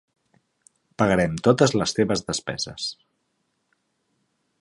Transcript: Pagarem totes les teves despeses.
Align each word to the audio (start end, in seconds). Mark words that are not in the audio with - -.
Pagarem 1.01 1.35
totes 1.47 1.73
les 1.81 1.93
teves 1.99 2.23
despeses. 2.31 2.87